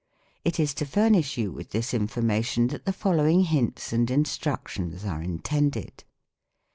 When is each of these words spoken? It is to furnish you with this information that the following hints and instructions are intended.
It 0.43 0.59
is 0.59 0.73
to 0.81 0.85
furnish 0.87 1.37
you 1.37 1.51
with 1.51 1.69
this 1.69 1.93
information 1.93 2.69
that 2.69 2.85
the 2.87 2.91
following 2.91 3.41
hints 3.43 3.93
and 3.93 4.09
instructions 4.09 5.05
are 5.05 5.21
intended. 5.21 6.03